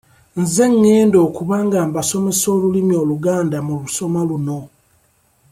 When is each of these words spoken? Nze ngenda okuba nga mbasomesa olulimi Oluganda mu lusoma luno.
Nze 0.41 0.63
ngenda 0.73 1.17
okuba 1.27 1.55
nga 1.65 1.79
mbasomesa 1.87 2.45
olulimi 2.55 2.93
Oluganda 3.03 3.57
mu 3.67 3.73
lusoma 3.81 4.19
luno. 4.29 4.59